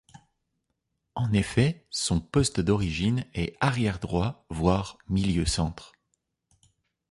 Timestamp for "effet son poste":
1.31-2.59